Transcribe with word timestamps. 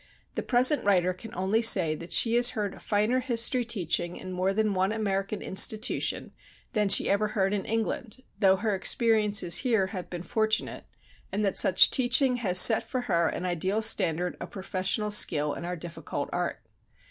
The 0.33 0.41
present 0.41 0.83
writer 0.83 1.13
can 1.13 1.31
only 1.35 1.61
say 1.61 1.93
that 1.93 2.11
she 2.11 2.33
has 2.33 2.49
heard 2.57 2.81
finer 2.81 3.19
history 3.19 3.63
teaching 3.63 4.15
in 4.15 4.31
more 4.31 4.51
than 4.51 4.73
one 4.73 4.91
American 4.91 5.43
institution 5.43 6.33
than 6.73 6.89
she 6.89 7.07
ever 7.07 7.27
heard 7.27 7.53
in 7.53 7.65
England, 7.65 8.23
though 8.39 8.55
her 8.55 8.73
experiences 8.73 9.57
here 9.57 9.85
have 9.93 10.09
been 10.09 10.23
fortunate, 10.23 10.85
and 11.31 11.45
that 11.45 11.55
such 11.55 11.91
teaching 11.91 12.37
has 12.37 12.57
set 12.57 12.83
for 12.83 13.01
her 13.01 13.27
an 13.29 13.45
ideal 13.45 13.83
standard 13.83 14.35
of 14.39 14.49
professional 14.49 15.11
skill 15.11 15.53
in 15.53 15.65
our 15.65 15.75
difficult 15.75 16.29
art. 16.33 16.63